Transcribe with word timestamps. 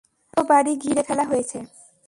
পুরো 0.29 0.41
বাড়ি 0.49 0.73
ঘিরে 0.83 1.01
ফেলা 1.07 1.25
হয়েছে। 1.31 1.57